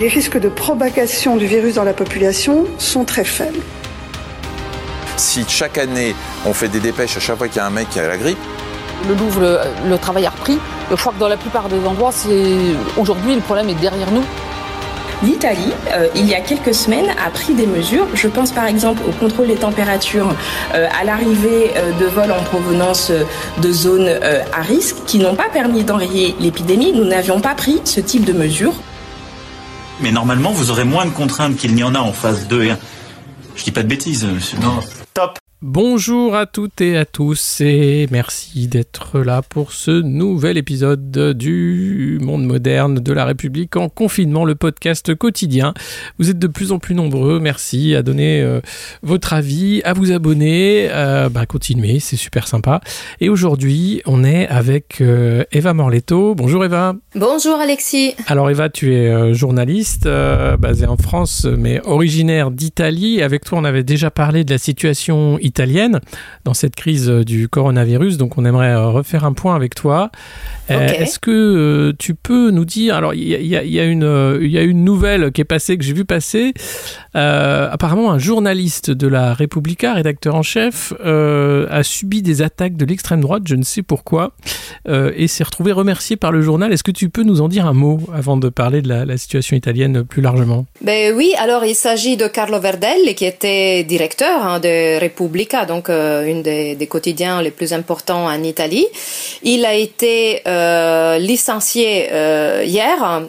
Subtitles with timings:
[0.00, 3.60] Les risques de propagation du virus dans la population sont très faibles.
[5.18, 6.14] Si chaque année
[6.46, 8.16] on fait des dépêches à chaque fois qu'il y a un mec qui a la
[8.16, 8.38] grippe,
[9.06, 10.58] le Louvre, le, travail a repris.
[10.90, 12.54] Je crois que dans la plupart des endroits, c'est
[12.96, 14.24] aujourd'hui le problème est derrière nous.
[15.22, 18.06] L'Italie, euh, il y a quelques semaines, a pris des mesures.
[18.14, 20.34] Je pense par exemple au contrôle des températures
[20.74, 23.12] euh, à l'arrivée euh, de vols en provenance
[23.58, 24.18] de zones
[24.54, 26.92] à risque qui n'ont pas permis d'enrayer l'épidémie.
[26.94, 28.72] Nous n'avions pas pris ce type de mesures.
[30.02, 32.70] Mais normalement, vous aurez moins de contraintes qu'il n'y en a en phase 2 et
[32.70, 32.78] 1.
[33.56, 34.58] Je dis pas de bêtises, monsieur.
[35.62, 42.18] Bonjour à toutes et à tous et merci d'être là pour ce nouvel épisode du
[42.22, 45.74] Monde moderne de la République en confinement, le podcast quotidien.
[46.18, 48.62] Vous êtes de plus en plus nombreux, merci à donner euh,
[49.02, 52.80] votre avis, à vous abonner, euh, bah, continuez, c'est super sympa.
[53.20, 56.34] Et aujourd'hui, on est avec euh, Eva Morletto.
[56.34, 56.94] Bonjour Eva.
[57.14, 58.14] Bonjour Alexis.
[58.28, 63.20] Alors Eva, tu es journaliste basée en France mais originaire d'Italie.
[63.20, 65.49] Avec toi, on avait déjà parlé de la situation italienne
[66.44, 68.16] dans cette crise euh, du coronavirus.
[68.16, 70.10] Donc on aimerait euh, refaire un point avec toi.
[70.70, 74.62] Euh, est-ce que tu peux nous dire, alors il y, a, une, il y a
[74.62, 76.54] une nouvelle qui est passée, que j'ai vu passer.
[77.12, 83.20] apparemment, un journaliste de la Repubblica, rédacteur en chef, a subi des attaques de l'extrême
[83.20, 84.30] droite, je ne sais pourquoi,
[84.88, 86.72] et s'est retrouvé remercié par le journal.
[86.72, 89.56] Est-ce que tu peux nous en dire un mot avant de parler de la, situation
[89.56, 90.66] italienne plus largement?
[90.82, 95.88] Ben Oui, alors il s'agit de Carlo Verdelli, qui était directeur hein, de Repubblica donc
[95.88, 98.86] euh, une des, quotidiens les plus importants en Italie.
[99.42, 103.22] Il a été euh, licencié euh, hier,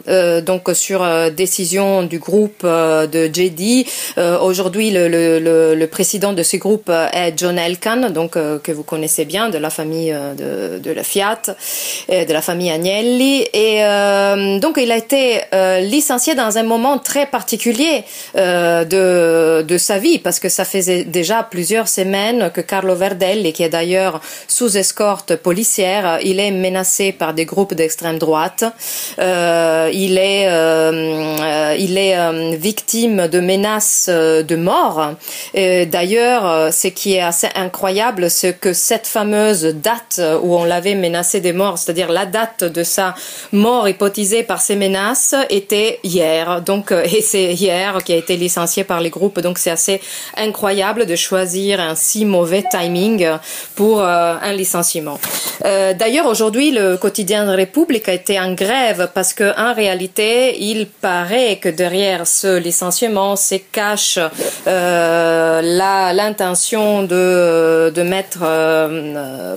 [0.44, 3.86] donc sur décision du groupe de JD.
[4.40, 9.58] Aujourd'hui, le, président de ce groupe est John Elkan, donc que vous connaissez bien, de
[9.58, 11.42] la famille de, la Fiat,
[12.08, 13.46] et de la famille Agnelli.
[13.52, 13.80] Et
[14.60, 15.40] donc, il a été
[15.82, 21.42] licencié dans un moment très particulier de, de sa vie, parce que ça faisait déjà
[21.42, 21.88] plusieurs
[22.52, 27.74] que Carlo Verdelli, qui est d'ailleurs sous escorte policière, il est menacé par des groupes
[27.74, 28.64] d'extrême droite.
[29.18, 35.14] Euh, il est, euh, euh, il est victime de menaces de mort.
[35.54, 41.40] D'ailleurs, ce qui est assez incroyable, c'est que cette fameuse date où on l'avait menacé
[41.40, 43.14] de mort, c'est-à-dire la date de sa
[43.52, 46.62] mort hypothisée par ces menaces, était hier.
[46.62, 49.40] Donc, et c'est hier qui a été licencié par les groupes.
[49.40, 50.00] Donc, c'est assez
[50.36, 53.26] incroyable de choisir un si mauvais timing
[53.74, 55.18] pour euh, un licenciement.
[55.64, 60.56] Euh, d'ailleurs, aujourd'hui, le quotidien de République a été en grève parce que, en réalité,
[60.60, 64.18] il paraît que derrière ce licenciement se cache
[64.66, 68.40] euh, l'intention de, de mettre,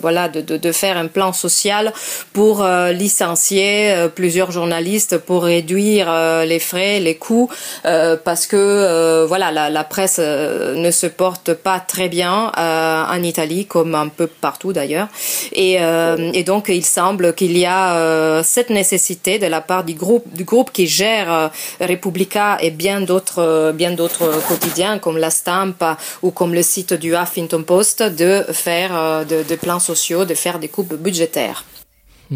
[0.02, 1.94] voilà, de, de, faire un plan social
[2.34, 6.12] pour licencier plusieurs journalistes pour réduire
[6.46, 7.50] les frais, les coûts,
[7.84, 13.96] parce que voilà, la presse ne se porte pas très bien euh, en Italie comme
[13.96, 15.08] un peu partout d'ailleurs.
[15.52, 19.94] Et, euh, donc il semble qu'il y a euh, cette nécessité de la part du
[19.94, 26.54] groupe, qui gère Repubblica et bien d'autres bien d'autres quotidiens comme la Stampa ou comme
[26.54, 30.96] le site du Huffington Post de faire de, de plans sociaux, de faire des coupes
[30.96, 31.64] budgétaires.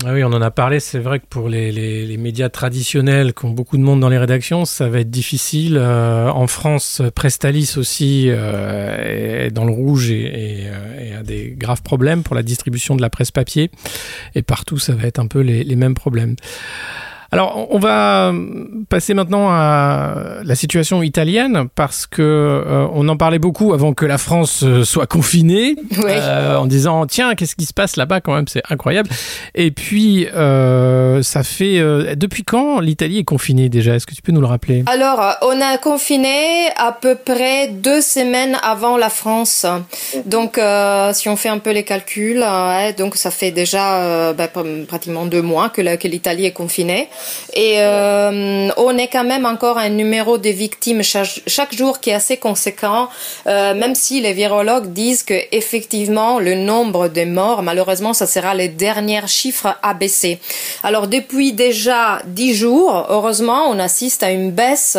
[0.05, 0.79] Ah oui, on en a parlé.
[0.79, 4.19] C'est vrai que pour les, les, médias traditionnels qui ont beaucoup de monde dans les
[4.19, 5.77] rédactions, ça va être difficile.
[5.77, 11.81] Euh, en France, Prestalis aussi euh, est dans le rouge et, et, a des graves
[11.81, 13.72] problèmes pour la distribution de la presse papier.
[14.35, 16.35] Et partout, ça va être un peu les, les mêmes problèmes.
[17.31, 18.34] Alors, on va
[18.90, 24.06] passer maintenant à la situation italienne parce que euh, on en parlait beaucoup avant que
[24.06, 28.34] la France euh, soit confinée, euh, en disant tiens qu'est-ce qui se passe là-bas quand
[28.34, 29.09] même c'est incroyable.
[29.53, 33.95] Et puis ça fait depuis quand l'Italie est confinée déjà?
[33.95, 34.84] Est-ce que tu peux nous le rappeler?
[34.88, 39.66] Alors, on a confiné à peu près deux semaines avant la France.
[40.25, 40.59] Donc,
[41.13, 42.44] si on fait un peu les calculs,
[42.97, 44.47] donc ça fait déjà bah,
[44.88, 47.09] pratiquement deux mois que l'Italie est confinée.
[47.53, 52.13] Et euh, on est quand même encore un numéro de victimes chaque, jour qui est
[52.13, 53.10] assez conséquent,
[53.48, 58.54] euh, même si les virologues disent que effectivement le nombre de morts, malheureusement, ça sera
[58.54, 60.39] les derniers chiffres à baisser.
[60.83, 64.98] Alors depuis déjà dix jours, heureusement, on assiste à une baisse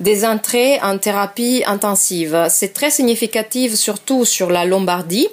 [0.00, 2.46] des entrées en thérapie intensive.
[2.48, 5.28] C'est très significatif, surtout sur la Lombardie,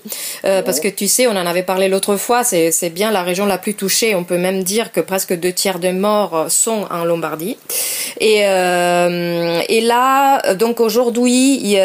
[0.46, 3.46] euh, parce que tu sais, on en avait parlé l'autre fois, c'est bien la région
[3.46, 4.16] la plus touchée.
[4.16, 7.58] On peut même dire que presque deux tiers de morts morts sont en Lombardie.
[8.20, 11.76] Et, euh, et là, donc aujourd'hui,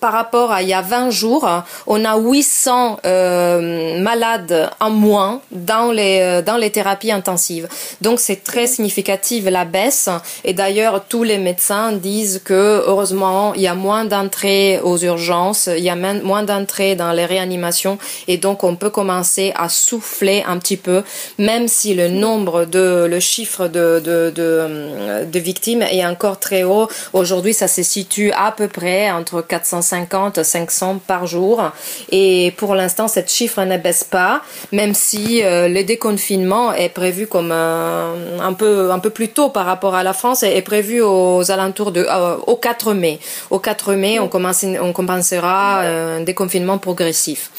[0.00, 1.48] par rapport à il y a 20 jours,
[1.86, 7.68] on a 800 euh, malades en moins dans les, dans les thérapies intensives.
[8.00, 10.08] Donc c'est très significatif la baisse.
[10.44, 15.68] Et d'ailleurs, tous les médecins disent que heureusement, il y a moins d'entrées aux urgences,
[15.74, 17.98] il y a moins d'entrées dans les réanimations.
[18.26, 21.02] Et donc, on peut commencer à souffler un petit peu,
[21.38, 26.88] même si le nombre de, le chiffre de, de, victimes est encore très haut.
[27.12, 31.62] Aujourd'hui, ça se situe à peu près entre 450 et 500 par jour.
[32.10, 34.42] Et pour l'instant, cette chiffre ne baisse pas,
[34.72, 39.66] même si euh, le déconfinement est prévu comme un, peu, un peu plus tôt par
[39.66, 43.20] rapport à la France, est, prévu aux alentours de, euh, au 4 mai.
[43.50, 47.50] Au 4 mai, on, on commencera un déconfinement progressif.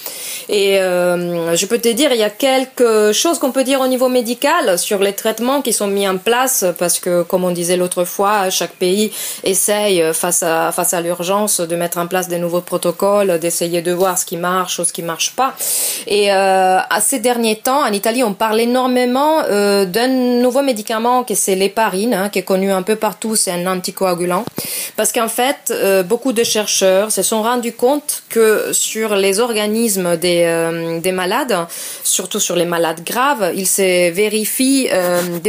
[0.50, 3.88] Et euh, je peux te dire, il y a quelque chose qu'on peut dire au
[3.88, 7.78] niveau médical sur les traitements qui sont mis en place, parce que comme on disait
[7.78, 9.12] l'autre fois, chaque pays
[9.44, 13.92] essaye face à face à l'urgence de mettre en place des nouveaux protocoles, d'essayer de
[13.92, 15.54] voir ce qui marche ou ce qui marche pas.
[16.08, 21.24] Et euh, à ces derniers temps, en Italie, on parle énormément euh, d'un nouveau médicament
[21.24, 24.46] qui c'est l'héparine, hein, qui est connu un peu partout, c'est un anticoagulant,
[24.96, 30.18] parce qu'en fait, euh, beaucoup de chercheurs se sont rendus compte que sur les organismes
[30.18, 31.56] des euh, des, malades,
[32.04, 35.40] surtout sur les malades graves, il se vérifie euh,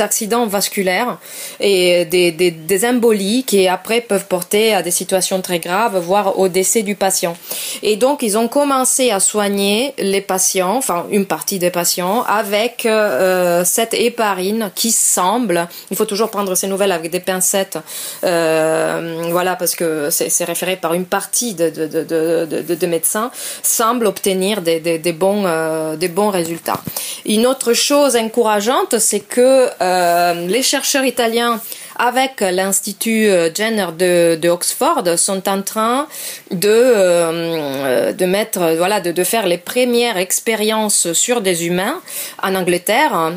[0.00, 1.18] des accidents vasculaires
[1.60, 6.48] et des, des, embolies qui après peuvent porter à des situations très graves, voire au
[6.48, 7.36] décès du patient.
[7.82, 12.86] Et donc ils ont commencé à soigner les patients, enfin une partie des patients, avec
[12.86, 17.78] euh, cette héparine qui semble, il faut toujours prendre ces nouvelles avec des pincettes,
[18.22, 23.30] voilà parce que c'est référé par une partie de, de, de, de médecins,
[23.62, 26.80] semble obtenir des, bons, euh, des bons résultats.
[27.26, 31.60] Une autre chose encourageante, c'est que euh, les chercheurs italiens
[31.96, 36.06] avec l'Institut euh, Jenner de, Oxford sont en train
[36.50, 42.00] de, de mettre, voilà, de, faire les premières expériences sur des humains
[42.42, 43.32] en Angleterre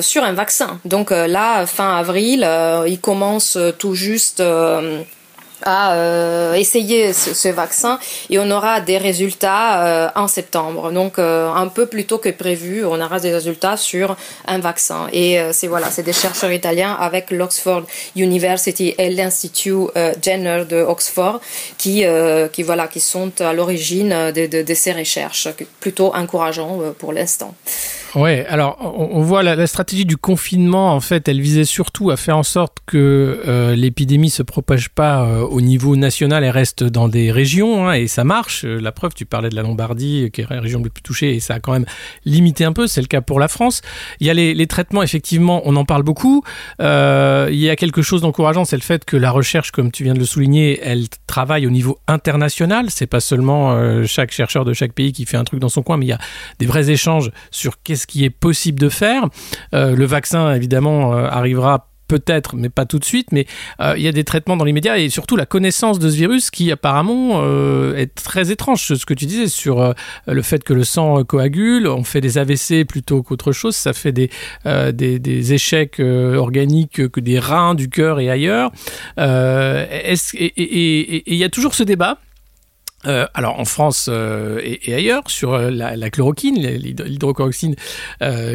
[0.00, 0.80] sur un vaccin.
[0.84, 2.48] Donc là, fin avril,
[2.86, 4.42] ils commencent tout juste
[5.62, 7.98] à euh, essayer ce, vaccin
[8.30, 10.92] et on aura des résultats euh, en septembre.
[10.92, 14.16] Donc euh, un peu plus tôt que prévu, on aura des résultats sur
[14.46, 15.08] un vaccin.
[15.12, 17.84] Et c'est voilà, c'est des chercheurs italiens avec l'Oxford
[18.16, 19.88] University et l'Institut
[20.22, 21.40] Jenner de Oxford
[21.76, 22.04] qui
[22.52, 25.48] qui voilà qui sont à l'origine de, de, de, ces recherches,
[25.80, 27.54] plutôt encourageant pour l'instant.
[28.14, 32.38] Ouais, alors on, voit la, stratégie du confinement, en fait, elle visait surtout à faire
[32.38, 37.08] en sorte que euh, l'épidémie se propage pas euh, au niveau national et reste dans
[37.08, 38.64] des régions, hein, et ça marche.
[38.64, 41.34] Euh, la preuve, tu parlais de la Lombardie, qui est la région la plus touchée,
[41.34, 41.84] et ça a quand même
[42.24, 43.82] limité un peu, c'est le cas pour la France.
[44.20, 46.42] Il y a les, les traitements, effectivement, on en parle beaucoup.
[46.80, 46.84] il
[47.54, 50.18] y a quelque chose d'encourageant, c'est le fait que la recherche, comme tu viens de
[50.18, 52.86] le souligner, elle travaille au niveau international.
[52.88, 55.96] C'est pas seulement chaque chercheur de chaque pays qui fait un truc dans son coin,
[55.96, 56.18] mais il y a
[56.58, 59.28] des vrais échanges sur qu'est-ce qui est possible de faire.
[59.74, 63.46] Euh, le vaccin, évidemment, euh, arrivera peut-être, mais pas tout de suite, mais
[63.80, 66.16] euh, il y a des traitements dans les médias et surtout la connaissance de ce
[66.16, 67.44] virus qui apparemment
[67.94, 68.80] est très étrange.
[68.80, 69.92] Ce que tu disais sur
[70.26, 74.12] le fait que le sang coagule, on fait des AVC plutôt qu'autre chose, ça fait
[74.12, 74.30] des,
[74.64, 78.72] des, échecs organiques que des reins, du cœur et ailleurs.
[79.18, 80.14] et
[81.26, 82.18] il y a toujours ce débat
[83.06, 87.76] euh, alors en France euh, et, ailleurs sur euh, la, chloroquine, l'hydrochloroquine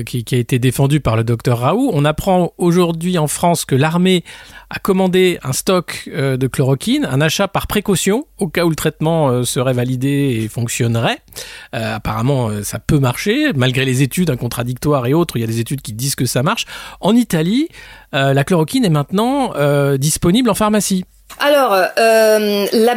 [0.05, 4.25] qui, a été défendue par le docteur Raoult, on apprend aujourd'hui en France que l'armée
[4.69, 9.43] a commandé un stock de chloroquine, un achat par précaution au cas où le traitement
[9.45, 11.19] serait validé et fonctionnerait.
[11.71, 15.37] apparemment, ça peut marcher malgré les études contradictoires et autres.
[15.37, 16.65] Il y a des études qui disent que ça marche.
[17.01, 17.69] En Italie,
[18.11, 19.53] la chloroquine est maintenant
[19.97, 21.05] disponible en pharmacie.
[21.39, 22.95] Alors, euh, la,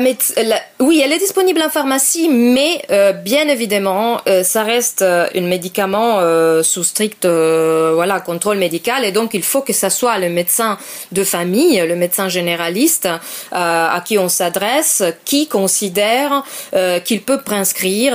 [0.79, 5.41] oui, elle est disponible en pharmacie, mais euh, bien évidemment, euh, ça reste euh, un
[5.41, 6.21] médicament
[6.63, 10.79] sous strict voilà contrôle médical, et donc il faut que ça soit le médecin
[11.13, 13.09] de famille, le médecin généraliste
[13.53, 16.43] à qui on s'adresse, qui considère
[17.05, 18.13] qu'il peut prescrire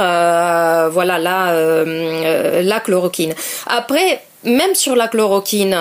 [0.92, 1.84] voilà la
[2.62, 3.34] la chloroquine.
[3.68, 5.78] Après même sur la chloroquine,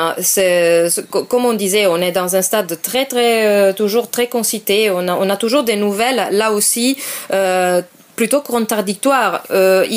[1.29, 4.91] comme on disait, on est dans un stade très, très, euh, toujours très concité.
[4.91, 6.97] On a, on a toujours des nouvelles, là aussi,
[7.33, 7.83] euh,
[8.21, 9.43] plutôt contradictoire.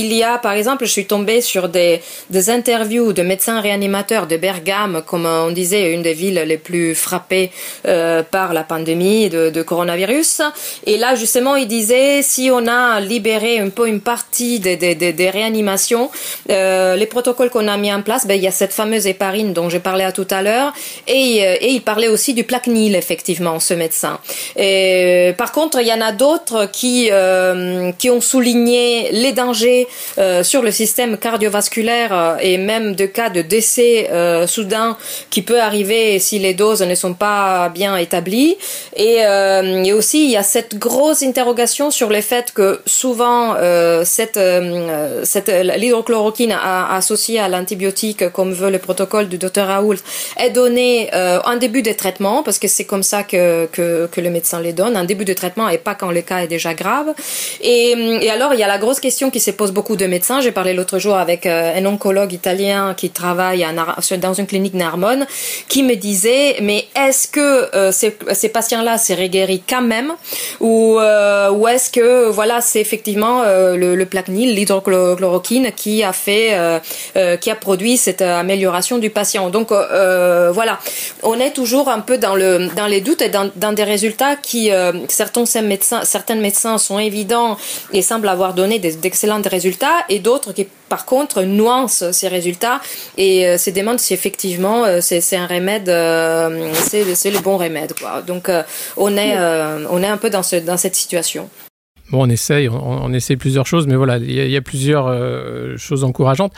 [0.01, 4.27] il y a, par exemple, je suis tombée sur des, des interviews de médecins réanimateurs
[4.27, 7.51] de Bergame, comme on disait, une des villes les plus frappées
[7.83, 10.41] par la pandémie de, coronavirus.
[10.85, 14.95] Et là, justement, il disait, si on a libéré un peu une partie des, des,
[14.95, 16.09] des, réanimations,
[16.47, 19.69] les protocoles qu'on a mis en place, ben, il y a cette fameuse héparine dont
[19.69, 20.71] je parlais à tout à l'heure,
[21.07, 24.19] et, et il parlait aussi du plaquenil, effectivement, ce médecin.
[24.55, 29.87] Et, par contre, il y en a d'autres qui, euh, qui ont souligné les dangers
[30.17, 34.97] euh, sur le système cardiovasculaire euh, et même de cas de décès euh, soudain
[35.29, 38.57] qui peut arriver si les doses ne sont pas bien établies.
[38.95, 39.23] Et,
[39.93, 43.55] aussi, il y a cette grosse interrogation sur le fait que souvent,
[44.03, 44.37] cette
[45.47, 46.55] l'hydrochloroquine
[46.91, 49.97] associée à l'antibiotique, comme veut le protocole du docteur Raoult,
[50.37, 54.29] est donnée en début de traitement, parce que c'est comme ça que, que, que, le
[54.29, 57.13] médecin les donne, un début de traitement et pas quand le cas est déjà grave.
[57.61, 60.41] Et, et alors, il y a la grosse question qui se pose beaucoup de médecins.
[60.41, 63.65] J'ai parlé l'autre jour avec euh, un oncologue italien qui travaille
[64.17, 65.25] dans une clinique Narbonne,
[65.67, 70.13] qui me disait, mais est-ce que euh, ces, patients-là s'est guéris quand même?
[70.59, 76.57] Ou, euh, ou est-ce que voilà c'est effectivement le, le plaquenil, l'hydrochloroquine qui a fait,
[77.41, 79.49] qui a produit cette amélioration du patient.
[79.49, 80.79] Donc voilà,
[81.23, 84.35] on est toujours un peu dans le dans les doutes et dans, dans des résultats
[84.35, 84.71] qui
[85.07, 87.57] certains médecins certains médecins sont évidents
[87.93, 92.81] et semblent avoir donné d'excellents résultats et d'autres qui par contre nuancent ces résultats
[93.17, 97.93] et euh, se demandent si effectivement euh, c'est un remède euh, c'est le bon remède
[98.27, 98.49] donc
[98.97, 99.37] on est
[99.89, 101.49] on est un peu dans ce dans cette situation.
[102.11, 105.07] Bon, on essaye, on, essaye plusieurs choses, mais voilà, il y, a plusieurs
[105.77, 106.53] choses encourageantes.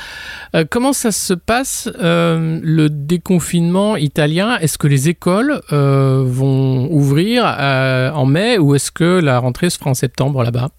[0.70, 4.58] Comment ça se passe, le déconfinement italien?
[4.58, 9.92] Est-ce que les écoles vont ouvrir en mai ou est-ce que la rentrée se fera
[9.92, 10.70] en septembre là-bas?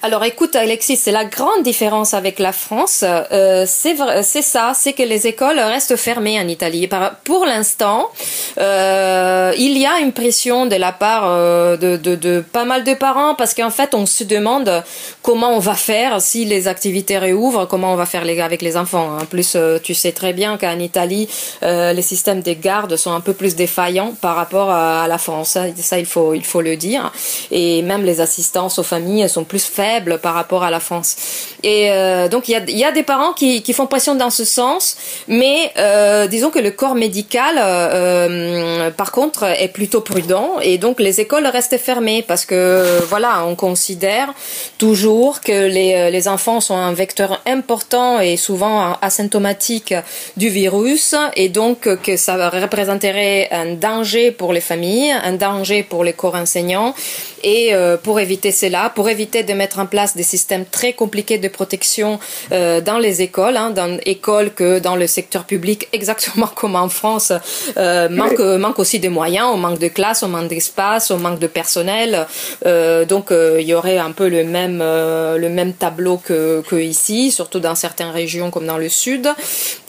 [0.00, 3.04] Alors écoute Alexis, c'est la grande différence avec la France.
[3.04, 6.88] Euh, c'est ça, c'est que les écoles restent fermées en Italie.
[7.24, 8.10] Pour l'instant,
[8.58, 12.84] euh, il y a une pression de la part euh, de, de, de, pas mal
[12.84, 14.82] de parents parce qu'en fait on se demande
[15.22, 18.76] comment on va faire si les activités réouvrent, comment on va faire les, avec les
[18.76, 19.18] enfants.
[19.20, 21.28] En plus, euh, tu sais très bien qu'en Italie,
[21.62, 25.58] euh, les systèmes des gardes sont un peu plus défaillants par rapport à, la France.
[25.76, 27.12] Ça, il faut il faut le dire.
[27.50, 29.81] Et même les assistances aux familles sont plus faibles
[30.22, 31.16] par rapport à la France.
[31.62, 34.96] Et euh, donc il y a, des parents qui, qui, font pression dans ce sens,
[35.28, 41.00] mais euh, disons que le corps médical, euh, par contre, est plutôt prudent et donc
[41.00, 44.32] les écoles restent fermées parce que voilà, on considère
[44.78, 49.94] toujours que les, les enfants sont un vecteur important et souvent asymptomatique
[50.36, 56.04] du virus et donc que ça représenterait un danger pour les familles, un danger pour
[56.04, 56.94] les corps enseignants
[57.42, 61.38] et euh, pour éviter cela, pour éviter de mettre en place des systèmes très compliqués
[61.38, 62.18] de protection
[62.52, 66.88] euh, dans les écoles, hein, dans écoles que dans le secteur public, exactement comme en
[66.88, 67.32] France,
[67.76, 71.38] euh, manque, manque aussi de moyens, on manque de classes, on manque d'espace, on manque
[71.38, 72.26] de personnel.
[72.66, 76.62] Euh, donc euh, il y aurait un peu le même, euh, le même tableau que,
[76.68, 79.28] que ici, surtout dans certaines régions comme dans le sud.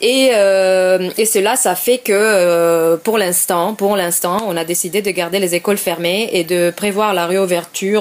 [0.01, 5.01] Et, euh, et cela, ça fait que euh, pour l'instant, pour l'instant, on a décidé
[5.01, 7.42] de garder les écoles fermées et de prévoir la réouverture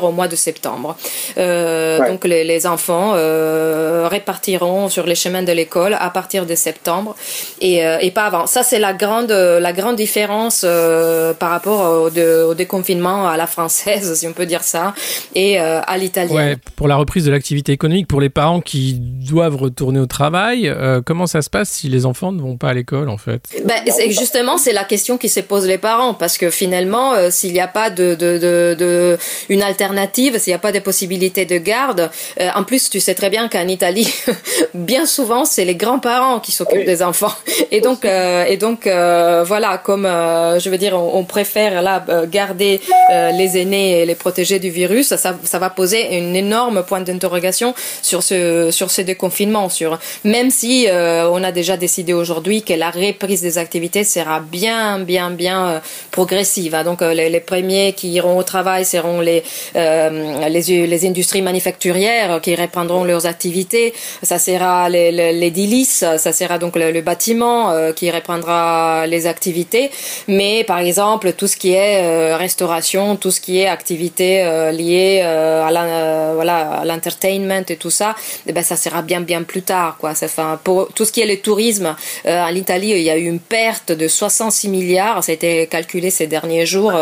[0.02, 0.96] au mois de septembre.
[1.38, 2.10] Euh, ouais.
[2.10, 7.14] Donc les, les enfants euh, répartiront sur les chemins de l'école à partir de septembre
[7.60, 8.46] et, euh, et pas avant.
[8.46, 13.36] Ça c'est la grande la grande différence euh, par rapport au, de, au, déconfinement à
[13.36, 14.94] la française, si on peut dire ça,
[15.34, 16.34] et euh, à l'italien.
[16.34, 20.68] Ouais, pour la reprise de l'activité économique, pour les parents qui doivent retourner au travail,
[20.68, 23.42] euh, comment ça se passe si les enfants ne vont pas à l'école en fait?
[23.64, 27.52] Ben, Justement, c'est la question qui se pose les parents parce que finalement, euh, s'il
[27.52, 31.44] n'y a pas de, de, de, de une alternative, s'il n'y a pas de possibilité
[31.44, 32.10] de garde.
[32.40, 34.12] Euh, en plus, tu sais très bien qu'en Italie,
[34.74, 36.84] bien souvent, c'est les grands-parents qui s'occupent oui.
[36.84, 37.32] des enfants.
[37.70, 41.82] Et donc, euh, et donc euh, voilà, comme euh, je veux dire, on, on préfère
[41.82, 46.34] là euh, garder les aînés et les protéger du virus, ça, ça va poser une
[46.34, 49.68] énorme point d'interrogation sur ce sur ce déconfinement.
[49.68, 54.98] Sur même si on a déjà décidé aujourd'hui que la reprise des activités sera bien,
[54.98, 56.74] bien, bien progressive.
[56.74, 56.84] Hein.
[56.84, 59.42] Donc les, les premiers qui iront au travail seront les
[59.76, 63.92] euh, les, les, industries manufacturières qui reprendront leurs activités.
[64.22, 69.90] Ça sera les, les, DILIS, ça sera donc le, bâtiment euh, qui reprendra les activités.
[70.28, 74.70] Mais par exemple, tout ce qui est euh, restauration, tout ce qui est activité euh,
[74.70, 78.14] liée euh, à la, voilà, l'entertainment et tout ça,
[78.46, 79.96] eh ben, ça sera bien bien plus tard.
[79.98, 80.14] Quoi.
[80.14, 81.94] Ça, enfin, pour tout ce qui est le tourisme,
[82.26, 85.22] en Italie, il y a eu une perte de 66 milliards.
[85.24, 86.92] Ça a été calculé ces derniers jours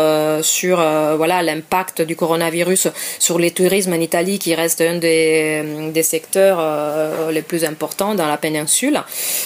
[0.41, 0.77] sur
[1.17, 2.83] voilà l'impact du coronavirus
[3.19, 5.63] sur les tourismes en Italie, qui reste un des,
[5.97, 8.97] des secteurs euh, les plus importants dans la péninsule.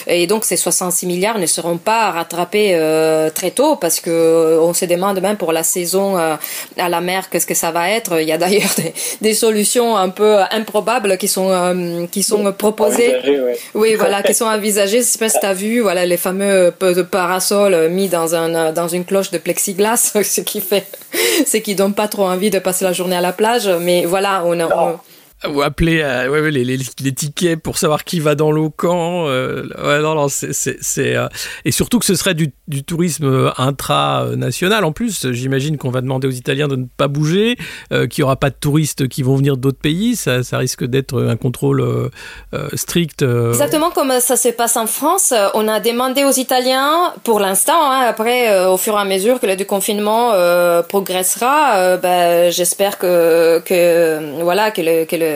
[0.08, 4.74] Et donc ces 66 milliards ne seront pas rattrapés euh, très tôt parce que on
[4.74, 8.20] se demande même pour la saison à la mer qu'est-ce que ça va être.
[8.20, 11.48] Il y a d'ailleurs des, des, solutions un peu improbables qui sont
[12.10, 13.12] qui sont proposées.
[13.74, 15.00] Oui, voilà, qui sont envisagées.
[15.04, 16.74] Je sais pas si tu as vu, voilà, les fameux
[17.18, 20.86] parasols mis dans un dans une cloche de plexiglas, ce qui fait,
[21.46, 23.68] c'est qui donne pas trop envie de passer la journée à la plage.
[23.68, 25.00] Mais voilà, on a,
[25.48, 29.28] ou appeler euh, les, tickets pour savoir qui va dans l'eau quand.
[29.28, 31.28] Euh, ouais, non, non, c'est, euh,
[31.64, 35.30] et surtout que ce serait du, du tourisme intra-national en plus.
[35.32, 37.56] J'imagine qu'on va demander aux Italiens de ne pas bouger,
[37.90, 40.16] qu'il n'y aura pas de touristes qui vont venir d'autres pays.
[40.16, 42.10] Ça, risque d'être un contrôle
[42.74, 43.22] strict.
[43.22, 45.32] Exactement comme ça se passe en France.
[45.54, 49.46] On a demandé aux Italiens, pour l'instant, hein, après, au fur et à mesure que
[49.46, 50.32] le déconfinement
[50.88, 53.60] progressera, ben, j'espère que,
[54.42, 55.35] voilà, que le, que le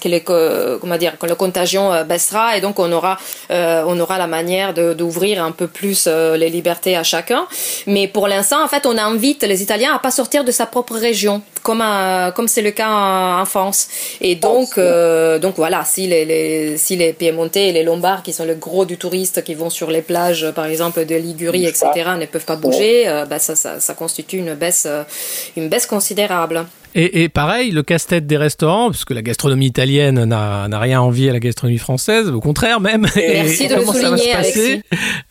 [0.00, 3.18] que les comment dire que la contagion euh, baissera et donc on aura
[3.50, 7.46] euh, on aura la manière d'ouvrir un peu plus les libertés à chacun.
[7.86, 10.94] Mais pour l'instant, en fait, on invite les Italiens à pas sortir de sa propre
[10.96, 11.84] région, comme
[12.34, 13.88] comme c'est le cas en, France.
[14.20, 18.44] Et donc donc voilà, si les, les si les Piémontais et les Lombards qui sont
[18.44, 21.86] le gros du touriste qui vont sur les plages, par exemple de Ligurie, etc.,
[22.18, 24.86] ne peuvent pas bouger, bah, ça, ça, ça constitue une baisse
[25.56, 26.66] une baisse considérable.
[26.98, 31.34] Et, pareil, le casse-tête des restaurants, parce que la gastronomie italienne n'a rien envie à
[31.34, 33.06] la gastronomie française, au contraire même.
[33.14, 34.82] Merci de le souligner, Alexis.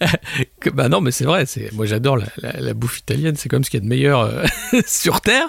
[0.76, 1.46] bah non, mais c'est vrai.
[1.74, 3.36] Moi, j'adore la, bouffe italienne.
[3.36, 4.44] C'est comme ce qu'il y a de meilleur euh,
[4.86, 5.48] sur terre.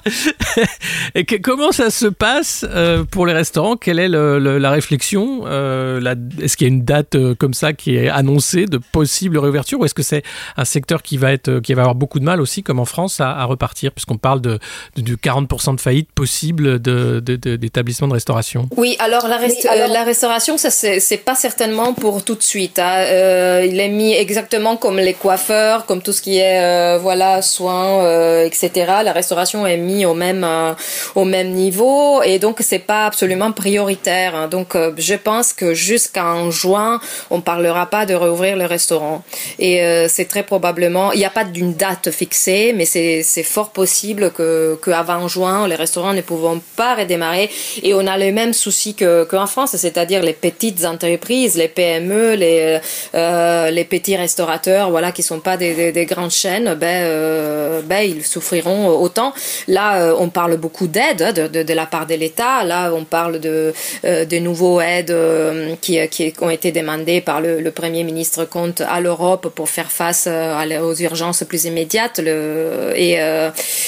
[1.15, 3.77] et comment ça se passe euh, pour les restaurants?
[3.77, 6.01] Quelle est la réflexion euh,
[6.41, 9.85] Est-ce qu'il y a une date comme ça qui est annoncée de possible réouverture, ou
[9.85, 10.23] est-ce que c'est
[10.57, 13.21] un secteur qui va être, qui va avoir beaucoup de mal aussi, comme en France,
[13.21, 14.59] à, repartir, puisqu'on parle de,
[14.97, 20.05] de, de 40% de faillite possible d'établissements de, de, restauration Oui, alors la, euh, la
[20.05, 22.79] restauration, ça c'est pas certainement pour tout de suite.
[22.79, 23.05] Hein.
[23.07, 27.43] Euh, il est mis exactement comme les coiffeurs, comme tout ce qui est euh, voilà
[27.43, 28.71] soins, etc.
[29.05, 30.47] La restauration est mis au même
[31.15, 34.35] au même niveau et donc c'est pas absolument prioritaire.
[34.35, 34.49] Hein.
[34.49, 39.23] Donc je pense que jusqu'en juin, on parlera pas de réouvrir le restaurant
[39.59, 44.31] et c'est très probablement il n'y a pas d'une date fixée, mais c'est fort possible
[44.31, 47.51] que qu'avant juin les restaurants ne pouvons pas redémarrer
[47.83, 52.79] et on a les mêmes soucis qu'en France, c'est-à-dire les petites entreprises, les PME, les,
[53.15, 58.01] euh, les petits restaurateurs, voilà, qui sont pas des, des, grandes chaînes, ben, euh, ben,
[58.01, 59.33] ils souffriront autant.
[59.69, 62.65] Là, euh, on parle beaucoup d'aide de, de, de, la part de l'État.
[62.65, 63.73] Là, on parle de,
[64.05, 65.15] de nouveaux aides
[65.81, 69.91] qui, qui ont été demandées par le, le Premier ministre Comte à l'Europe pour faire
[69.91, 72.21] face aux urgences plus immédiates.
[72.23, 73.19] Le, et,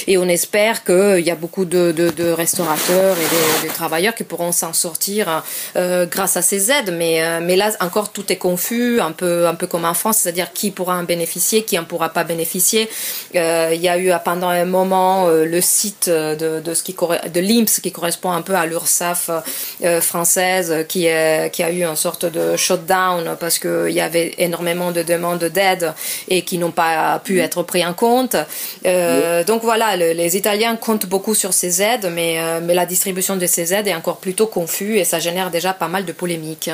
[0.06, 4.52] et on espère qu'il y a beaucoup de, de, restaurateurs et de, travailleurs qui pourront
[4.52, 5.42] s'en sortir
[5.76, 6.94] euh, grâce à ces aides.
[6.96, 10.18] Mais, euh, mais là, encore, tout est confus, un peu, un peu comme en France,
[10.18, 12.88] c'est-à-dire qui pourra en bénéficier, qui en pourra pas bénéficier.
[13.34, 17.40] Euh, il y a eu pendant un moment le site de, de, ce qui, de
[17.40, 19.30] l'IMS qui correspond un peu à l'URSSAF
[20.00, 24.90] française qui, est, qui a eu une sorte de shutdown parce qu'il y avait énormément
[24.90, 25.92] de demandes d'aide
[26.28, 28.36] et qui n'ont pas pu être pris en compte.
[28.84, 31.77] Donc voilà, les Italiens comptent beaucoup sur ces
[32.10, 35.50] mais, euh, mais la distribution de ces aides est encore plutôt confuse et ça génère
[35.50, 36.70] déjà pas mal de polémiques.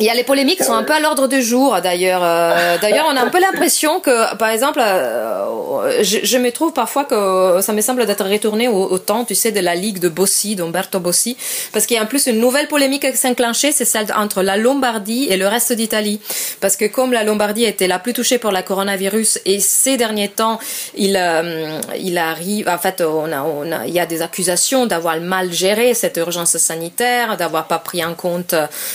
[0.00, 2.20] Il y a les polémiques qui sont un peu à l'ordre du jour d'ailleurs.
[2.22, 7.04] Euh, d'ailleurs, on a un peu l'impression que, par exemple, euh, je, me trouve parfois
[7.04, 10.54] que ça me semble d'être retourné au, temps, tu sais, de la ligue de Bossi,
[10.54, 11.36] d'Umberto Bossi,
[11.72, 14.56] parce qu'il y a en plus une nouvelle polémique qui s'enclenchée, c'est celle entre la
[14.56, 16.20] Lombardie et le reste d'Italie,
[16.60, 20.28] parce que comme la Lombardie était la plus touchée par la coronavirus et ces derniers
[20.28, 20.60] temps,
[20.96, 24.86] il euh, il arrive, en fait, on a, on a, il y a des accusations
[24.86, 28.54] d'avoir mal géré cette urgence sanitaire, d'avoir pas pris en compte,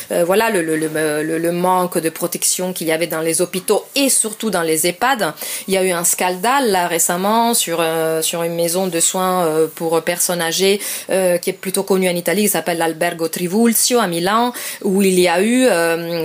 [0.09, 4.49] voilà, le, le le, manque de protection qu'il y avait dans les hôpitaux et surtout
[4.49, 5.33] dans les EHPAD.
[5.67, 9.45] Il y a eu un scandale là récemment sur euh, sur une maison de soins
[9.45, 10.79] euh, pour personnes âgées
[11.09, 14.53] euh, qui est plutôt connue en Italie, qui s'appelle l'Albergo Trivulzio à Milan,
[14.83, 15.67] où il y a eu,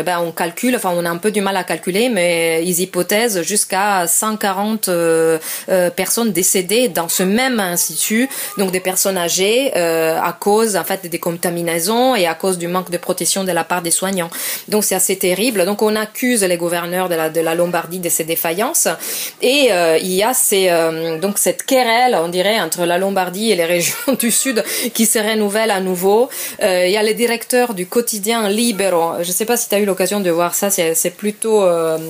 [0.02, 3.42] ben on calcule, enfin on a un peu du mal à calculer, mais ils hypothèsent
[3.42, 4.90] jusqu'à 140
[5.96, 11.18] personnes décédées dans ce même institut, donc des personnes âgées à cause en fait des
[11.18, 14.30] contaminaisons et à cause du manque de protection de la part des soignants.
[14.66, 15.64] Donc c'est assez terrible.
[15.64, 18.88] Donc on accuse les gouverneurs de la, de la Lombardie de ces défaillances.
[19.42, 23.50] Et euh, il y a ces, euh, donc cette querelle, on dirait, entre la Lombardie
[23.50, 26.28] et les régions du Sud qui se renouvelle à nouveau.
[26.62, 29.14] Euh, il y a le directeur du quotidien Libero.
[29.20, 30.70] Je ne sais pas si tu as eu l'occasion de voir ça.
[30.70, 31.64] C'est plutôt,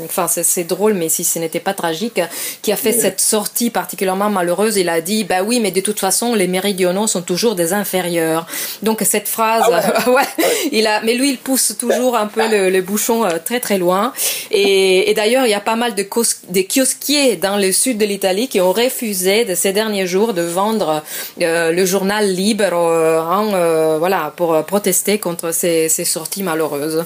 [0.05, 2.21] enfin c'est drôle, mais si ce n'était pas tragique,
[2.63, 4.77] qui a fait cette sortie particulièrement malheureuse.
[4.77, 8.47] Il a dit, bah oui, mais de toute façon, les méridionaux sont toujours des inférieurs.
[8.83, 10.23] Donc cette phrase, ah ouais.
[10.73, 14.13] il a, mais lui, il pousse toujours un peu le, bouchon très très loin.
[14.51, 18.49] Et, d'ailleurs, il y a pas mal de, de kiosquiers dans le sud de l'Italie
[18.49, 21.03] qui ont refusé de ces derniers jours de vendre
[21.41, 23.21] euh, le journal Libero euh,
[23.55, 27.05] euh, voilà, pour protester contre ces sorties malheureuses.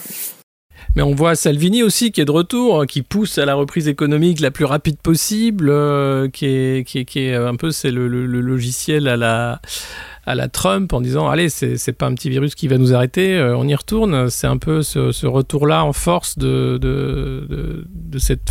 [0.95, 4.41] Mais on voit Salvini aussi qui est de retour, qui pousse à la reprise économique
[4.41, 5.73] la plus rapide possible,
[6.33, 9.61] qui, est, qui, est, qui, est, un peu c'est le, le, logiciel à la
[10.25, 13.41] à la Trump en disant allez c'est pas un petit virus qui va nous arrêter
[13.57, 14.31] on y retourne.
[14.31, 18.51] C'est un peu ce, ce retour là en force de, de, de cette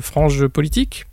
[0.00, 1.06] frange politique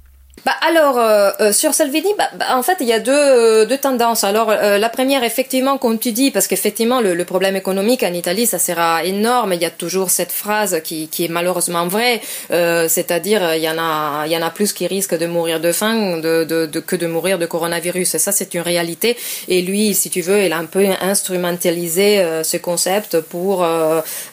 [0.46, 3.66] bah alors euh, euh, sur Salvini, bah, bah, en fait il y a deux, euh,
[3.66, 4.26] deux tendances.
[4.26, 8.14] Alors euh, la première effectivement comme tu dis, parce qu'effectivement le, le, problème économique en
[8.14, 9.54] Italie ça sera énorme.
[9.54, 13.78] Il y a toujours cette phrase qui, qui est malheureusement vraie, c'est-à-dire il y en
[13.78, 16.80] a il y en a plus qui risquent de mourir de faim de, de, de,
[16.82, 18.16] que de mourir de coronavirus.
[18.16, 19.16] Et ça c'est une réalité.
[19.48, 23.60] Et lui si tu veux il a un peu instrumentalisé ce concept pour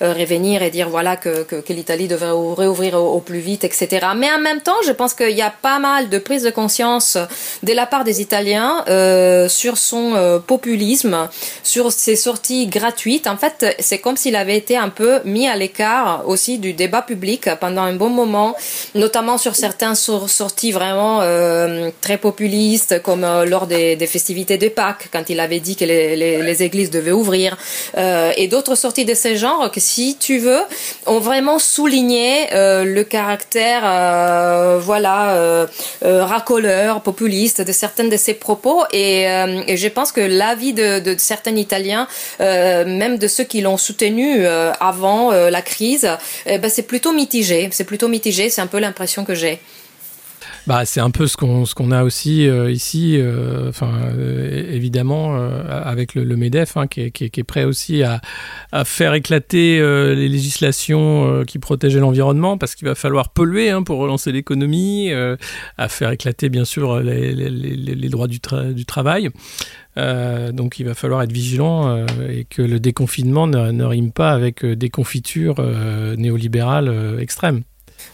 [0.01, 4.09] revenir et dire voilà que, que, que l'Italie devrait réouvrir au, au plus vite, etc.
[4.17, 7.19] Mais en même temps je pense qu'il y a pas mal de prise de conscience
[7.63, 11.29] de la part des Italiens euh, sur son euh, populisme,
[11.63, 13.27] sur ses sorties gratuites.
[13.27, 17.03] En fait, c'est comme s'il avait été un peu mis à l'écart aussi du débat
[17.03, 18.57] public pendant un bon moment,
[18.95, 24.69] notamment sur certaines sorties vraiment euh, très populistes, comme euh, lors des, des, festivités de
[24.69, 27.57] Pâques, quand il avait dit que les, les, les églises devaient ouvrir,
[27.97, 30.63] euh, et d'autres sorties de ce genre que, si tu veux,
[31.07, 33.83] ont vraiment souligné le caractère,
[34.81, 35.67] voilà, euh,
[36.03, 38.85] racoleur, populiste de certains de ses propos.
[38.93, 42.09] Et, euh, et je pense que l'avis de, de, certains Italiens,
[42.41, 46.09] euh, même de ceux qui l'ont soutenu euh, avant euh, la crise,
[46.47, 47.69] eh ben c'est plutôt mitigé.
[47.73, 48.51] C'est plutôt mitigé.
[48.51, 49.61] C'est un peu l'impression que j'ai.
[50.71, 54.73] Bah, c'est un peu ce qu'on ce qu'on a aussi euh, ici, euh, enfin euh,
[54.73, 55.35] évidemment
[55.69, 58.21] avec le, Medef hein, qui, est, prêt aussi à,
[58.85, 64.31] faire éclater les législations qui protégeaient l'environnement parce qu'il va falloir polluer hein, pour relancer
[64.31, 65.11] l'économie,
[65.77, 69.31] à faire éclater bien sûr les, droits du travail.
[69.97, 74.65] donc il va falloir être vigilant et que le déconfinement ne, ne rime pas avec
[74.65, 75.61] des confitures
[76.17, 77.65] néolibérales extrêmes.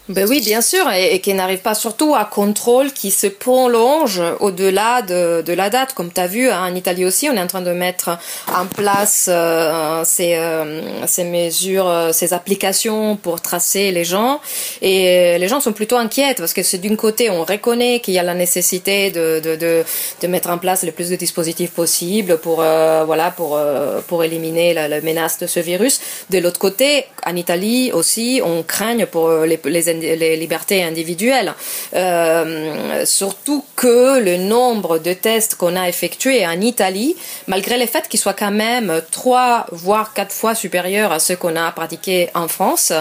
[0.09, 4.21] Ben oui, bien sûr, et, et qui n'arrive pas surtout à contrôle qui se prolonge
[4.39, 5.93] au-delà de, de, la date.
[5.93, 8.65] Comme tu as vu, hein, en Italie aussi, on est en train de mettre en
[8.67, 14.39] place euh, ces, euh, ces mesures, euh, ces applications pour tracer les gens.
[14.81, 18.19] Et les gens sont plutôt inquiètes parce que c'est d'une côté, on reconnaît qu'il y
[18.19, 19.83] a la nécessité de, de,
[20.21, 23.59] de, mettre en place le plus de dispositifs possible pour, voilà, pour,
[24.07, 25.99] pour éliminer la, menace de ce virus.
[26.29, 31.53] De l'autre côté, en Italie aussi, on craigne pour les les libertés individuelles.
[31.93, 37.15] Euh, surtout que le nombre de tests qu'on a effectués en Italie,
[37.47, 41.55] malgré le fait qu'ils soient quand même trois voire quatre fois supérieurs à ceux qu'on
[41.55, 42.91] a pratiqués en France,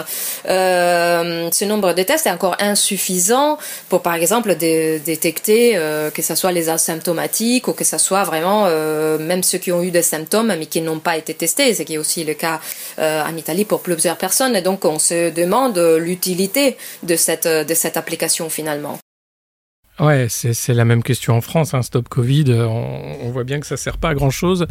[0.49, 3.59] euh, ce nombre de tests est encore insuffisant
[3.89, 8.67] pour, par exemple, détecter euh, que ce soit les asymptomatiques ou que ce soit vraiment
[9.19, 11.95] même ceux qui ont eu des symptômes mais qui n'ont pas été testés, ce qui
[11.95, 12.61] est aussi le cas
[12.99, 14.57] en Italie pour plusieurs personnes.
[14.57, 16.66] Et donc on se demande l'utilité
[17.03, 18.99] de cette, de cette application finalement.
[19.99, 21.73] Ouais, c'est la même question en France.
[21.73, 24.67] Hein, Stop Covid, on, on voit bien que ça sert pas à grand chose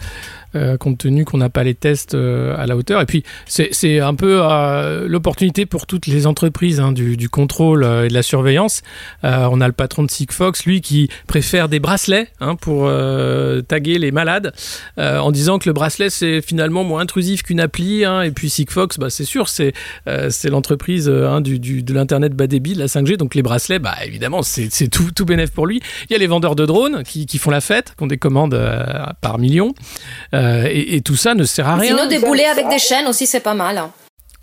[0.55, 3.01] euh, compte tenu qu'on n'a pas les tests euh, à la hauteur.
[3.01, 7.83] Et puis c'est un peu euh, l'opportunité pour toutes les entreprises hein, du, du contrôle
[7.83, 8.81] euh, et de la surveillance.
[9.23, 13.61] Euh, on a le patron de Sigfox, lui, qui préfère des bracelets hein, pour euh,
[13.61, 14.53] taguer les malades,
[14.97, 18.03] euh, en disant que le bracelet c'est finalement moins intrusif qu'une appli.
[18.03, 19.73] Et puis Sigfox, bah, c'est sûr, c'est
[20.07, 21.07] euh, l'entreprise
[21.41, 23.17] du, du, de l'internet bas débit, de la 5G.
[23.17, 25.81] Donc les bracelets, bah, évidemment, c'est tout tout bénéf pour lui.
[26.09, 28.17] Il y a les vendeurs de drones qui, qui font la fête, qui ont des
[28.17, 28.83] commandes euh,
[29.21, 29.73] par millions.
[30.33, 31.95] Euh, et, et tout ça ne sert à rien.
[31.95, 33.81] Sinon, des boulets avec des chaînes aussi, c'est pas mal.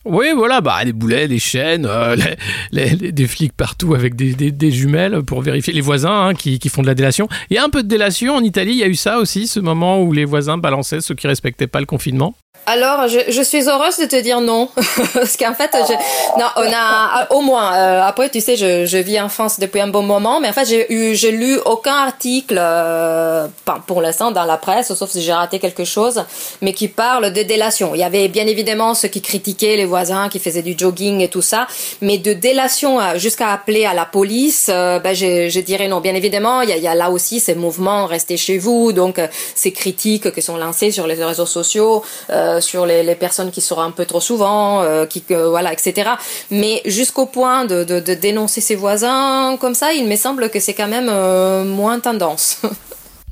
[0.05, 2.17] Oui, voilà, bah, des boulets, des chaînes, euh,
[2.73, 6.35] les, les, des flics partout avec des, des, des, jumelles pour vérifier les voisins hein,
[6.35, 7.29] qui, qui, font de la délation.
[7.51, 9.47] Il y a un peu de délation en Italie, il y a eu ça aussi,
[9.47, 12.35] ce moment où les voisins balançaient ceux qui respectaient pas le confinement.
[12.65, 14.69] Alors, je, je, suis heureuse de te dire non,
[15.15, 15.93] parce qu'en fait, je,
[16.39, 17.75] non, on a au moins.
[17.75, 20.53] Euh, après, tu sais, je, je, vis en France depuis un bon moment, mais en
[20.53, 23.49] fait, j'ai eu, j'ai lu aucun article, euh,
[23.89, 26.25] pour l'instant, dans la presse, sauf si j'ai raté quelque chose,
[26.61, 27.97] mais qui parle de délation.
[27.97, 31.29] Il y avait bien évidemment ceux qui critiquaient les voisins, qui faisaient du jogging et
[31.29, 31.67] tout ça,
[32.01, 36.01] mais de délation jusqu'à appeler à la police, euh, ben, je, je, dirais non.
[36.01, 38.93] Bien évidemment, il y a, il y a là aussi ces mouvements restez chez vous,
[38.93, 42.05] donc euh, ces critiques qui sont lancées sur les réseaux sociaux.
[42.31, 45.73] Euh, euh, sur les, les, personnes qui sortent un peu trop souvent, euh, qui voilà,
[45.73, 46.11] etc.
[46.51, 50.75] Mais jusqu'au point de, de, dénoncer ses voisins comme ça, il me semble que c'est
[50.75, 52.61] quand même euh, moins tendance.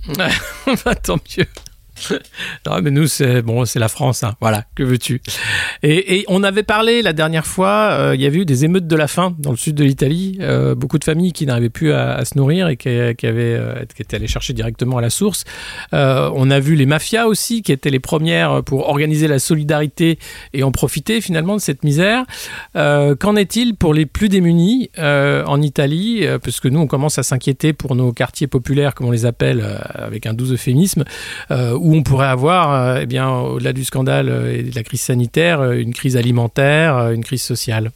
[1.03, 1.47] Tant mieux.
[2.67, 4.35] non, mais nous, c'est bon, la France, hein.
[4.41, 5.21] voilà, que veux-tu?
[5.83, 8.97] Et, on avait parlé la dernière fois, euh, il y avait eu des émeutes de
[8.97, 12.25] la faim dans le sud de l'Italie, euh, beaucoup de familles qui n'arrivaient plus à,
[12.25, 15.45] se nourrir et qui, avaient, euh, qui étaient allées chercher directement à la source.
[15.93, 20.19] Euh, on a vu les mafias aussi, qui étaient les premières pour organiser la solidarité
[20.53, 22.25] et en profiter finalement de cette misère.
[22.75, 26.27] Qu'en est-il pour les plus démunis en Italie?
[26.43, 29.65] Parce que nous, on commence à s'inquiéter pour nos quartiers populaires, comme on les appelle,
[29.95, 31.05] avec un doux euphémisme,
[31.51, 35.01] où on pourrait avoir, euh, eh bien, au-delà du scandale euh, et de la crise
[35.01, 37.91] sanitaire, euh, une crise alimentaire, une crise sociale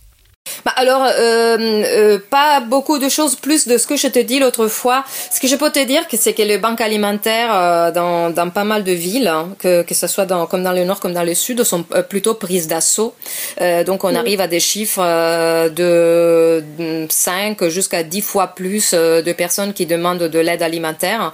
[0.65, 4.39] bah alors, euh, euh, pas beaucoup de choses plus de ce que je te dis
[4.39, 5.05] l'autre fois.
[5.31, 8.65] Ce que je peux te dire, c'est que les banques alimentaires euh, dans, dans pas
[8.65, 11.23] mal de villes, hein, que, que ce soit dans, comme dans le nord comme dans
[11.23, 13.15] le sud, sont euh, plutôt prises d'assaut.
[13.61, 19.33] Euh, donc on arrive à des chiffres euh, de 5 jusqu'à 10 fois plus de
[19.33, 21.33] personnes qui demandent de l'aide alimentaire.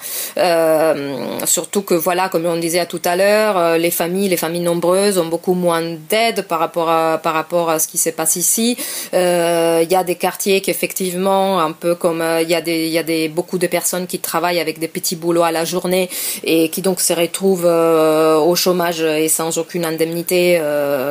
[1.45, 5.27] surtout que voilà, comme on disait tout à l'heure, les familles, les familles nombreuses ont
[5.27, 8.77] beaucoup moins d'aide par rapport à par rapport à ce qui se passe ici.
[9.15, 12.61] Euh, il y a des quartiers qui effectivement, un peu comme euh, il y a
[12.61, 15.53] des, il y a des beaucoup de personnes qui travaillent avec des petits boulots à
[15.53, 16.09] la journée
[16.45, 20.61] et qui donc se retrouvent euh, au chômage et sans aucune indemnité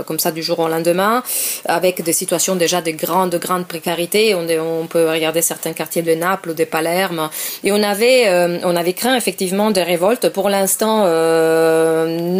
[0.06, 1.24] comme ça du jour au lendemain,
[1.66, 4.36] avec des situations déjà de grande grande précarité.
[4.36, 7.30] On, peut regarder certains quartiers de Naples ou de Palerme
[7.64, 8.30] et on avait
[8.64, 10.30] on avait craint effectivement des révoltes.
[10.30, 11.06] Pour l'instant,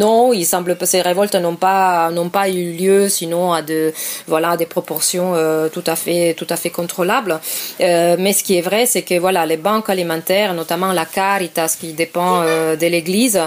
[0.04, 3.94] non, il semble que ces révoltes n'ont pas n'ont pas eu lieu, sinon à de
[4.28, 5.39] voilà des proportions euh,
[5.74, 7.40] tout à fait tout à fait contrôlable.
[7.82, 11.76] Euh, mais ce qui est vrai, c'est que voilà, les banques alimentaires, notamment la Caritas
[11.80, 13.40] qui dépend euh, de l'Église,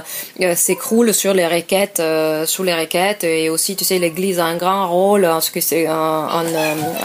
[0.55, 2.03] s'écroulent sur les requêtes,
[2.47, 3.25] sur les requêtes.
[3.25, 6.43] Et aussi, tu sais, l'Église a un grand rôle en ce que c'est en,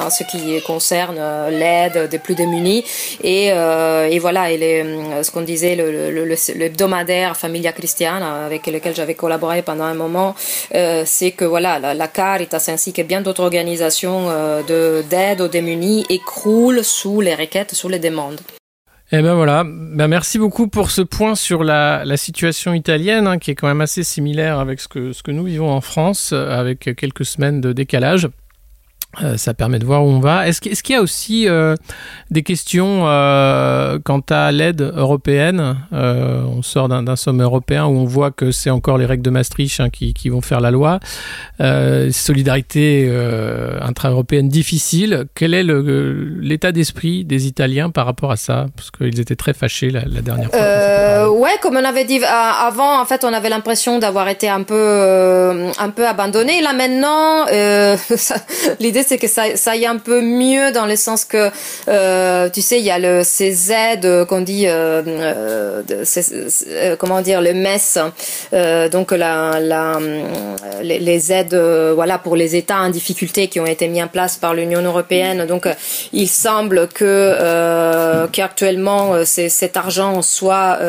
[0.09, 1.17] ce qui concerne
[1.49, 2.83] l'aide des plus démunis.
[3.23, 4.85] Et, et voilà, et les,
[5.23, 10.35] ce qu'on disait, le, le, l'hebdomadaire Familia Cristiana, avec lequel j'avais collaboré pendant un moment,
[10.71, 14.29] c'est que voilà, la, Caritas ainsi que bien d'autres organisations
[15.09, 18.39] d'aide aux démunis écroule sous les requêtes, sous les demandes.
[19.11, 23.51] Eh ben voilà, ben merci beaucoup pour ce point sur la, situation italienne, hein, qui
[23.51, 27.61] est quand même assez similaire avec ce que nous vivons en France, avec quelques semaines
[27.61, 28.27] de décalage.
[29.23, 30.47] Euh, ça permet de voir où on va.
[30.47, 31.75] Est-ce qu'il y a aussi euh,
[32.29, 35.77] des questions euh, quant à l'aide européenne?
[35.91, 39.79] On sort d'un sommet européen où on voit que c'est encore les règles de Maastricht
[39.79, 40.99] hein, qui, vont faire la loi.
[42.11, 43.11] Solidarité
[43.81, 45.25] intra-européenne difficile.
[45.35, 48.67] Quel est l'état d'esprit des Italiens par rapport à ça?
[48.75, 51.31] Parce qu'ils étaient très fâchés la, la dernière fois.
[51.31, 55.69] ouais, comme on avait dit avant, en fait, on avait l'impression d'avoir été un peu,
[55.79, 56.61] un peu abandonné.
[56.61, 57.45] Là maintenant,
[58.79, 61.49] l'idée c'est que ça, y est un peu mieux dans le sens que,
[61.87, 65.81] euh, tu sais, il y a le, ces aides qu'on dit, euh, euh,
[66.69, 67.99] euh, comment dire, le MES,
[68.53, 69.99] euh, donc la, la,
[70.81, 74.37] les, aides, euh, voilà, pour les États en difficulté qui ont été mis en place
[74.37, 75.45] par l'Union européenne.
[75.45, 75.67] Donc,
[76.13, 80.79] il semble que qu'actuellement, cet argent soit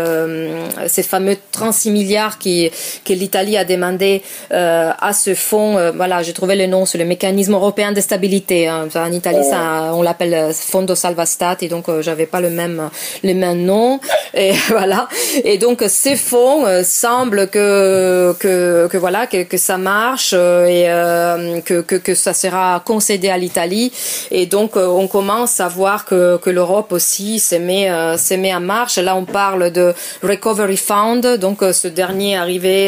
[0.87, 2.71] ces fameux 36 milliards qui
[3.05, 5.92] que l'Italie a demandé à ce fonds.
[5.94, 8.68] voilà, j'ai trouvé le nom, c'est le mécanisme européen de stabilité.
[8.68, 8.88] Hein.
[8.94, 12.90] En Italie, ça, on l'appelle euh, Fondo Salva Stati, donc euh, j'avais pas le même
[13.24, 14.00] le même nom.
[14.34, 15.08] Et voilà.
[15.44, 21.56] Et donc ces fonds euh, semblent que que, que voilà que, que ça marche euh,
[21.56, 23.92] et que, que que ça sera concédé à l'Italie.
[24.30, 28.61] Et donc on commence à voir que que l'Europe aussi se met se met en
[28.61, 28.96] marche.
[28.98, 32.78] Là, on parle de Recovery Fund, donc ce dernier arrivé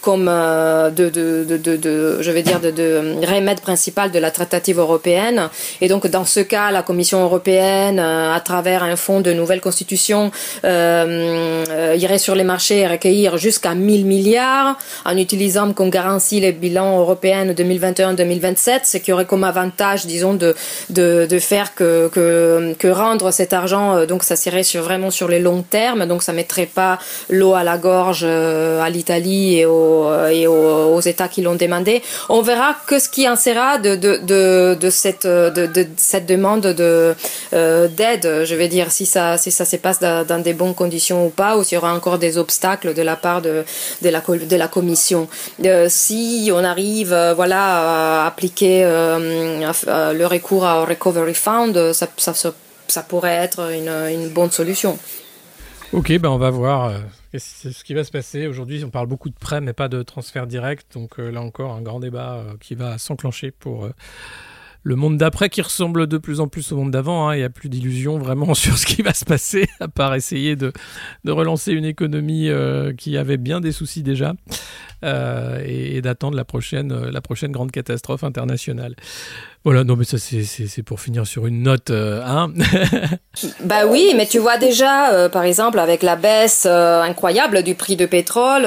[0.00, 2.90] comme de, de, de, de, de je vais dire de, de
[3.26, 5.48] remède principal de la traitative européenne.
[5.80, 10.30] Et donc, dans ce cas, la Commission européenne, à travers un fonds de nouvelle constitution,
[10.64, 16.98] irait sur les marchés et recueillir jusqu'à 1000 milliards en utilisant comme garantie les bilans
[16.98, 20.54] européens 2021-2027, ce qui aurait comme avantage, disons, de,
[20.90, 25.28] de, de faire que, que, que, rendre cet argent, donc ça serait sur, vraiment sur
[25.28, 30.08] les longs termes, donc ça mettrait pas l'eau à la gorge à l'Italie et, aux,
[30.30, 32.02] et aux, États qui l'ont demandé.
[32.28, 37.14] On verra que ce qui en sera de, de, de, cette, de, cette demande de
[37.52, 41.30] d'aide, je vais dire, si ça, si ça se passe dans, des bonnes conditions ou
[41.30, 43.64] pas, ou s'il y aura encore des obstacles de la part de,
[44.02, 45.28] de, la, de la Commission.
[45.64, 49.72] Euh, si on arrive euh, voilà, à appliquer euh,
[50.12, 52.32] le recours au Recovery Fund, ça, ça,
[52.88, 54.98] ça pourrait être une, une, bonne solution.
[55.92, 56.92] Ok, ben on va voir
[57.38, 58.46] ce qui va se passer.
[58.46, 60.94] Aujourd'hui, on parle beaucoup de prêts, mais pas de transfert direct.
[60.94, 63.88] Donc là encore, un grand débat qui va s'enclencher pour
[64.86, 67.28] le monde d'après qui ressemble de plus en plus au monde d'avant.
[67.28, 67.34] Hein.
[67.34, 70.54] Il n'y a plus d'illusions vraiment sur ce qui va se passer, à part essayer
[70.54, 70.72] de,
[71.26, 74.34] relancer une économie euh, qui avait bien des soucis déjà
[75.04, 78.94] euh, et, d'attendre la prochaine, euh, la prochaine grande catastrophe internationale.
[79.64, 82.52] Voilà, non mais ça c'est pour finir sur une note, hein
[83.64, 88.06] Bah oui, mais tu vois déjà, par exemple, avec la baisse incroyable du prix de
[88.06, 88.62] pétrole,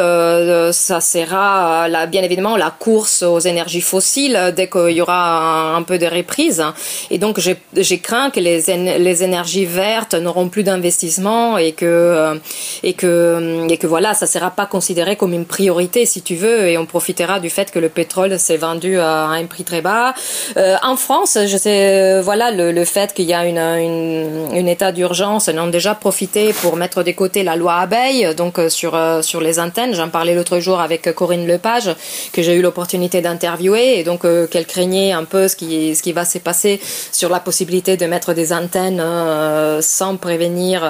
[0.73, 5.99] ça sera bien évidemment la course aux énergies fossiles dès qu'il y aura un, peu
[5.99, 6.61] de reprise.
[7.09, 8.59] Et donc j'ai craint que les,
[8.99, 12.37] les énergies vertes n'auront plus d'investissement et que
[12.83, 16.77] et que et que voilà, ça sera pas considéré comme une priorité tu veux, et
[16.77, 20.13] on profitera du fait que le pétrole s'est vendu à un prix très bas.
[20.57, 25.49] Euh, en France, je sais, euh, voilà, le, fait qu'il y a une, état d'urgence,
[25.53, 29.41] on a déjà profité pour mettre de côté la loi abeille, donc euh, sur sur
[29.41, 29.93] les antennes.
[29.93, 31.89] J'en parlais l'autre jour avec Corinne Lepage,
[32.33, 36.13] que j'ai eu l'opportunité d'interviewer, et donc qu'elle craignait un peu ce qui ce qui
[36.13, 36.79] va se passer
[37.11, 39.01] sur la possibilité de mettre des antennes
[39.81, 40.81] sans prévenir,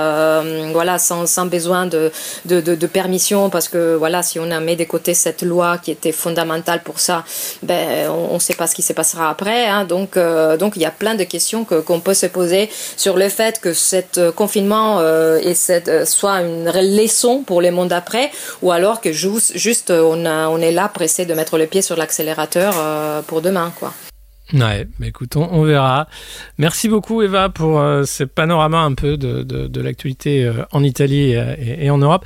[0.73, 2.11] voilà, sans sans besoin de
[2.45, 6.11] de, permission, parce que voilà, si on a mis de côté cette loi qui était
[6.11, 7.23] fondamentale pour ça,
[7.63, 9.67] ben, on ne sait pas ce qui se passera après.
[9.67, 9.85] Hein.
[9.85, 13.29] donc, euh, donc il y a plein de questions qu'on peut se poser sur le
[13.29, 18.31] fait que ce euh, confinement euh, et cette, soit une leçon pour le monde après,
[18.61, 22.73] ou alors que juste, on est là pressé de mettre le pied sur l'accélérateur
[23.27, 23.93] pour demain, quoi.
[24.53, 26.07] Ouais, mais écoutons, on, verra.
[26.57, 30.83] Merci beaucoup Eva pour euh, ce panorama un peu de, de, de l'actualité euh, en
[30.83, 32.25] Italie et, et, en Europe.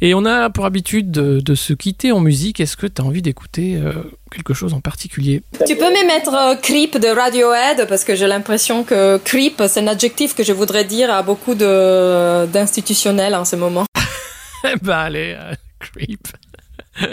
[0.00, 2.60] Et on a pour habitude de, de se quitter en musique.
[2.60, 3.92] Est-ce que tu as envie d'écouter euh,
[4.30, 5.42] quelque chose en particulier?
[5.66, 9.88] Tu peux me mettre Creep de Radiohead parce que j'ai l'impression que Creep, c'est un
[9.88, 13.84] adjectif que je voudrais dire à beaucoup d'institutionnels en ce moment.
[14.82, 15.36] bah allez,
[15.80, 16.28] Creep.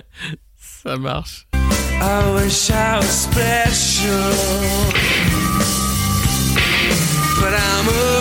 [0.83, 1.47] Ça marche.
[2.03, 4.31] I wish I was special,
[7.39, 8.20] but I'm a